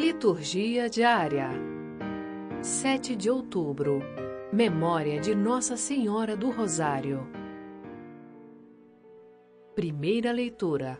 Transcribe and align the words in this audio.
Liturgia 0.00 0.88
diária. 0.88 1.50
7 2.62 3.14
de 3.14 3.28
outubro. 3.28 4.00
Memória 4.50 5.20
de 5.20 5.34
Nossa 5.34 5.76
Senhora 5.76 6.34
do 6.34 6.48
Rosário. 6.48 7.28
Primeira 9.74 10.32
leitura. 10.32 10.98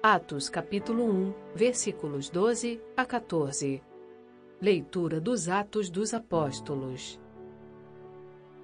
Atos 0.00 0.48
capítulo 0.48 1.10
1, 1.10 1.34
versículos 1.56 2.30
12 2.30 2.80
a 2.96 3.04
14 3.04 3.82
Leitura 4.60 5.20
dos 5.20 5.48
Atos 5.48 5.90
dos 5.90 6.14
Apóstolos. 6.14 7.20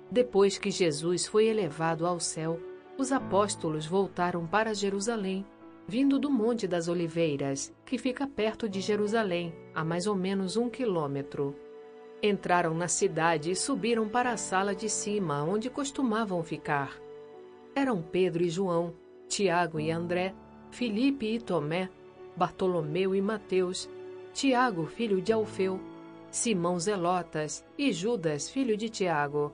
Depois 0.08 0.58
que 0.58 0.70
Jesus 0.70 1.26
foi 1.26 1.46
elevado 1.46 2.06
ao 2.06 2.20
céu, 2.20 2.60
os 2.96 3.10
apóstolos 3.10 3.84
voltaram 3.84 4.46
para 4.46 4.72
Jerusalém 4.72 5.44
vindo 5.86 6.18
do 6.18 6.30
Monte 6.30 6.66
das 6.66 6.88
Oliveiras, 6.88 7.74
que 7.84 7.98
fica 7.98 8.26
perto 8.26 8.68
de 8.68 8.80
Jerusalém, 8.80 9.54
a 9.74 9.84
mais 9.84 10.06
ou 10.06 10.16
menos 10.16 10.56
um 10.56 10.68
quilômetro. 10.70 11.54
Entraram 12.22 12.74
na 12.74 12.88
cidade 12.88 13.50
e 13.50 13.56
subiram 13.56 14.08
para 14.08 14.30
a 14.30 14.36
sala 14.36 14.74
de 14.74 14.88
cima, 14.88 15.42
onde 15.42 15.68
costumavam 15.68 16.42
ficar. 16.42 16.98
Eram 17.74 18.00
Pedro 18.00 18.42
e 18.42 18.48
João, 18.48 18.94
Tiago 19.28 19.78
e 19.78 19.90
André, 19.90 20.34
Filipe 20.70 21.26
e 21.26 21.38
Tomé, 21.38 21.90
Bartolomeu 22.34 23.14
e 23.14 23.20
Mateus, 23.20 23.88
Tiago, 24.32 24.86
filho 24.86 25.20
de 25.20 25.32
Alfeu, 25.32 25.78
Simão 26.30 26.78
Zelotas 26.80 27.64
e 27.76 27.92
Judas, 27.92 28.48
filho 28.48 28.76
de 28.76 28.88
Tiago. 28.88 29.52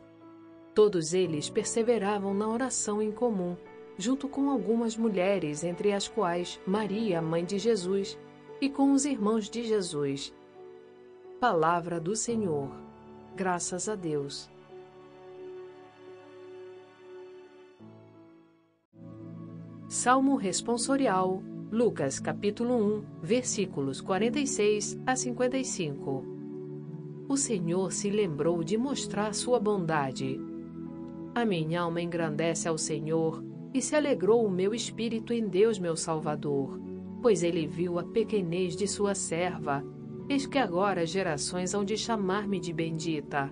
Todos 0.75 1.13
eles 1.13 1.51
perseveravam 1.51 2.33
na 2.33 2.49
oração 2.49 3.03
em 3.03 3.11
comum 3.11 3.57
junto 4.01 4.29
com 4.29 4.49
algumas 4.49 4.97
mulheres, 4.97 5.63
entre 5.63 5.93
as 5.93 6.09
quais 6.09 6.59
Maria, 6.67 7.21
mãe 7.21 7.45
de 7.45 7.59
Jesus, 7.59 8.19
e 8.59 8.71
com 8.71 8.93
os 8.93 9.05
irmãos 9.05 9.49
de 9.49 9.63
Jesus. 9.63 10.35
Palavra 11.39 12.01
do 12.01 12.17
Senhor. 12.17 12.71
Graças 13.37 13.89
a 13.89 13.95
Deus. 13.95 14.51
Salmo 19.87 20.37
responsorial, 20.37 21.43
Lucas 21.71 22.19
capítulo 22.19 22.75
1, 22.75 23.05
versículos 23.23 24.01
46 24.01 24.99
a 25.07 25.15
55. 25.15 26.25
O 27.29 27.37
Senhor 27.37 27.93
se 27.93 28.09
lembrou 28.09 28.65
de 28.65 28.79
mostrar 28.79 29.35
sua 29.35 29.61
bondade. 29.61 30.41
A 31.35 31.45
minha 31.45 31.83
alma 31.83 32.01
engrandece 32.01 32.67
ao 32.67 32.79
Senhor 32.79 33.50
e 33.73 33.81
se 33.81 33.95
alegrou 33.95 34.45
o 34.45 34.51
meu 34.51 34.75
espírito 34.75 35.33
em 35.33 35.47
Deus, 35.47 35.79
meu 35.79 35.97
Salvador, 35.97 36.81
pois 37.23 37.43
ele 37.43 37.67
viu 37.67 37.99
a 37.99 38.03
pequenez 38.03 38.75
de 38.75 38.87
sua 38.87 39.15
serva. 39.15 39.85
Eis 40.29 40.47
que 40.47 40.59
agora 40.59 41.07
gerações 41.07 41.75
hão 41.75 41.85
de 41.85 41.97
chamar-me 41.97 42.59
de 42.59 42.73
bendita. 42.73 43.51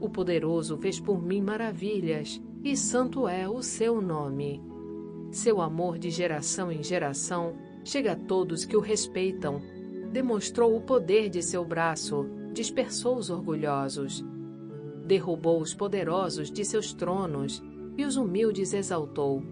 O 0.00 0.08
poderoso 0.08 0.76
fez 0.76 0.98
por 0.98 1.22
mim 1.22 1.40
maravilhas, 1.40 2.40
e 2.62 2.76
santo 2.76 3.28
é 3.28 3.48
o 3.48 3.62
seu 3.62 4.00
nome. 4.00 4.62
Seu 5.30 5.60
amor 5.60 5.98
de 5.98 6.10
geração 6.10 6.70
em 6.70 6.82
geração 6.82 7.56
chega 7.84 8.12
a 8.12 8.16
todos 8.16 8.64
que 8.64 8.76
o 8.76 8.80
respeitam. 8.80 9.60
Demonstrou 10.12 10.76
o 10.76 10.80
poder 10.80 11.28
de 11.28 11.42
seu 11.42 11.64
braço, 11.64 12.26
dispersou 12.52 13.16
os 13.16 13.30
orgulhosos. 13.30 14.24
Derrubou 15.04 15.60
os 15.60 15.74
poderosos 15.74 16.50
de 16.50 16.64
seus 16.64 16.92
tronos 16.92 17.62
e 17.96 18.04
os 18.04 18.16
humildes 18.16 18.72
exaltou. 18.72 19.42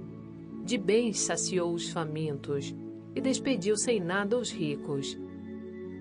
De 0.64 0.78
bens 0.78 1.18
saciou 1.20 1.72
os 1.72 1.90
famintos 1.90 2.74
e 3.14 3.20
despediu 3.20 3.76
sem 3.76 4.00
nada 4.00 4.38
os 4.38 4.50
ricos. 4.50 5.18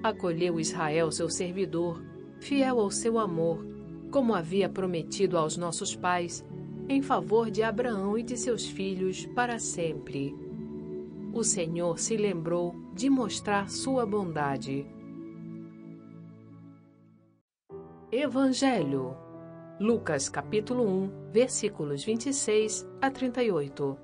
Acolheu 0.03 0.59
Israel, 0.59 1.11
seu 1.11 1.29
servidor, 1.29 2.01
fiel 2.39 2.79
ao 2.79 2.89
seu 2.89 3.19
amor, 3.19 3.65
como 4.11 4.33
havia 4.33 4.67
prometido 4.67 5.37
aos 5.37 5.57
nossos 5.57 5.95
pais, 5.95 6.45
em 6.89 7.01
favor 7.01 7.49
de 7.49 7.63
Abraão 7.63 8.17
e 8.17 8.23
de 8.23 8.35
seus 8.35 8.65
filhos 8.65 9.25
para 9.27 9.59
sempre. 9.59 10.35
O 11.33 11.43
Senhor 11.43 11.97
se 11.97 12.17
lembrou 12.17 12.75
de 12.93 13.09
mostrar 13.09 13.69
sua 13.69 14.05
bondade. 14.05 14.85
Evangelho 18.11 19.15
Lucas 19.81 20.29
capítulo 20.29 20.87
1, 20.87 21.31
versículos 21.31 22.03
26 22.03 22.87
a 23.01 23.09
38. 23.09 23.97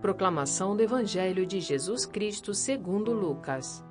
Proclamação 0.00 0.76
do 0.76 0.82
Evangelho 0.84 1.44
de 1.44 1.60
Jesus 1.60 2.06
Cristo 2.06 2.54
segundo 2.54 3.12
Lucas. 3.12 3.84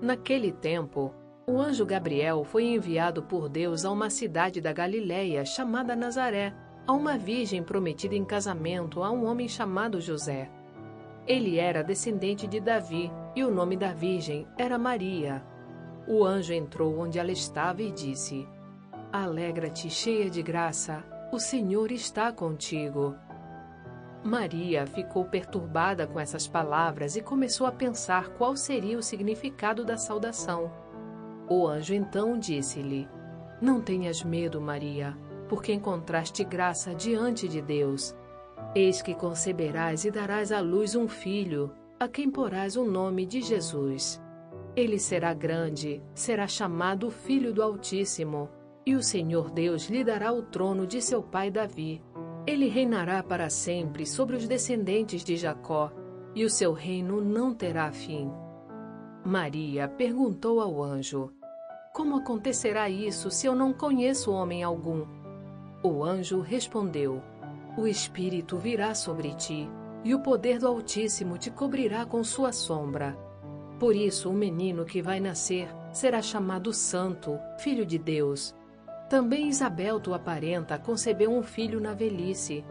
Naquele 0.00 0.50
tempo, 0.50 1.14
o 1.46 1.60
anjo 1.60 1.84
Gabriel 1.84 2.42
foi 2.42 2.64
enviado 2.64 3.22
por 3.22 3.50
Deus 3.50 3.84
a 3.84 3.90
uma 3.90 4.08
cidade 4.08 4.62
da 4.62 4.72
Galiléia 4.72 5.44
chamada 5.44 5.94
Nazaré, 5.94 6.54
a 6.86 6.92
uma 6.94 7.18
virgem 7.18 7.62
prometida 7.62 8.14
em 8.14 8.24
casamento 8.24 9.02
a 9.02 9.10
um 9.10 9.26
homem 9.26 9.46
chamado 9.46 10.00
José. 10.00 10.50
Ele 11.26 11.58
era 11.58 11.84
descendente 11.84 12.46
de 12.46 12.60
Davi, 12.60 13.12
e 13.36 13.44
o 13.44 13.50
nome 13.50 13.76
da 13.76 13.92
virgem 13.92 14.48
era 14.56 14.78
Maria. 14.78 15.51
O 16.06 16.24
anjo 16.24 16.52
entrou 16.52 16.98
onde 16.98 17.18
ela 17.18 17.30
estava 17.30 17.82
e 17.82 17.90
disse: 17.90 18.48
Alegra-te, 19.12 19.88
cheia 19.88 20.28
de 20.28 20.42
graça, 20.42 21.04
o 21.32 21.38
Senhor 21.38 21.92
está 21.92 22.32
contigo. 22.32 23.14
Maria 24.24 24.86
ficou 24.86 25.24
perturbada 25.24 26.06
com 26.06 26.18
essas 26.18 26.46
palavras 26.46 27.16
e 27.16 27.22
começou 27.22 27.66
a 27.66 27.72
pensar 27.72 28.30
qual 28.30 28.56
seria 28.56 28.96
o 28.96 29.02
significado 29.02 29.84
da 29.84 29.96
saudação. 29.96 30.70
O 31.48 31.66
anjo 31.66 31.94
então 31.94 32.38
disse-lhe: 32.38 33.08
Não 33.60 33.80
tenhas 33.80 34.22
medo, 34.22 34.60
Maria, 34.60 35.16
porque 35.48 35.72
encontraste 35.72 36.44
graça 36.44 36.94
diante 36.94 37.48
de 37.48 37.60
Deus. 37.60 38.16
Eis 38.74 39.02
que 39.02 39.14
conceberás 39.14 40.04
e 40.04 40.10
darás 40.10 40.52
à 40.52 40.60
luz 40.60 40.94
um 40.94 41.08
filho, 41.08 41.72
a 41.98 42.08
quem 42.08 42.30
porás 42.30 42.76
o 42.76 42.84
nome 42.84 43.26
de 43.26 43.42
Jesus. 43.42 44.22
Ele 44.74 44.98
será 44.98 45.34
grande, 45.34 46.02
será 46.14 46.46
chamado 46.46 47.10
Filho 47.10 47.52
do 47.52 47.62
Altíssimo, 47.62 48.48
e 48.86 48.94
o 48.94 49.02
Senhor 49.02 49.50
Deus 49.50 49.90
lhe 49.90 50.02
dará 50.02 50.32
o 50.32 50.42
trono 50.42 50.86
de 50.86 51.02
seu 51.02 51.22
pai 51.22 51.50
Davi. 51.50 52.02
Ele 52.46 52.68
reinará 52.68 53.22
para 53.22 53.50
sempre 53.50 54.06
sobre 54.06 54.34
os 54.34 54.48
descendentes 54.48 55.22
de 55.22 55.36
Jacó, 55.36 55.92
e 56.34 56.44
o 56.44 56.50
seu 56.50 56.72
reino 56.72 57.20
não 57.20 57.54
terá 57.54 57.92
fim. 57.92 58.30
Maria 59.24 59.86
perguntou 59.86 60.60
ao 60.60 60.82
anjo: 60.82 61.30
Como 61.92 62.16
acontecerá 62.16 62.88
isso 62.88 63.30
se 63.30 63.46
eu 63.46 63.54
não 63.54 63.74
conheço 63.74 64.32
homem 64.32 64.62
algum? 64.62 65.06
O 65.84 66.02
anjo 66.02 66.40
respondeu: 66.40 67.22
O 67.76 67.86
Espírito 67.86 68.56
virá 68.56 68.94
sobre 68.94 69.34
ti, 69.34 69.68
e 70.02 70.14
o 70.14 70.20
poder 70.20 70.58
do 70.58 70.66
Altíssimo 70.66 71.36
te 71.36 71.50
cobrirá 71.50 72.06
com 72.06 72.24
sua 72.24 72.52
sombra. 72.52 73.16
Por 73.82 73.96
isso, 73.96 74.30
o 74.30 74.32
menino 74.32 74.84
que 74.84 75.02
vai 75.02 75.18
nascer 75.18 75.68
será 75.92 76.22
chamado 76.22 76.72
Santo, 76.72 77.36
Filho 77.58 77.84
de 77.84 77.98
Deus. 77.98 78.54
Também 79.10 79.48
Isabel, 79.48 79.98
tua 79.98 80.20
parenta, 80.20 80.78
concebeu 80.78 81.32
um 81.32 81.42
filho 81.42 81.80
na 81.80 81.92
velhice. 81.92 82.64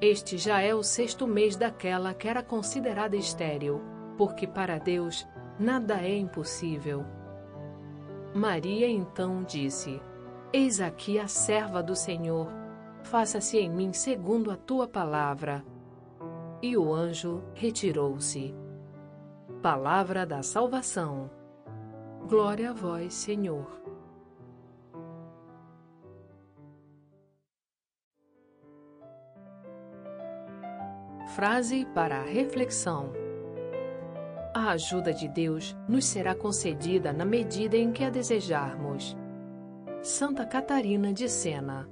Este 0.00 0.38
já 0.38 0.62
é 0.62 0.74
o 0.74 0.82
sexto 0.82 1.26
mês 1.26 1.54
daquela 1.54 2.14
que 2.14 2.26
era 2.26 2.42
considerada 2.42 3.14
estéril, 3.14 3.82
porque 4.16 4.46
para 4.46 4.78
Deus 4.78 5.28
nada 5.60 6.00
é 6.00 6.16
impossível. 6.16 7.04
Maria 8.34 8.88
então 8.88 9.44
disse: 9.44 10.00
Eis 10.50 10.80
aqui 10.80 11.18
a 11.18 11.28
serva 11.28 11.82
do 11.82 11.94
Senhor, 11.94 12.48
faça-se 13.02 13.58
em 13.58 13.68
mim 13.68 13.92
segundo 13.92 14.50
a 14.50 14.56
tua 14.56 14.88
palavra. 14.88 15.62
E 16.62 16.74
o 16.74 16.90
anjo 16.90 17.42
retirou-se. 17.52 18.54
Palavra 19.62 20.24
da 20.24 20.40
salvação. 20.40 21.28
Glória 22.28 22.70
a 22.70 22.72
vós, 22.72 23.12
Senhor. 23.12 23.66
Frase 31.34 31.84
para 31.92 32.20
a 32.20 32.24
reflexão. 32.24 33.12
A 34.54 34.70
ajuda 34.70 35.12
de 35.12 35.26
Deus 35.26 35.76
nos 35.88 36.04
será 36.04 36.36
concedida 36.36 37.12
na 37.12 37.24
medida 37.24 37.76
em 37.76 37.90
que 37.90 38.04
a 38.04 38.10
desejarmos. 38.10 39.16
Santa 40.02 40.46
Catarina 40.46 41.12
de 41.12 41.28
Sena 41.28 41.88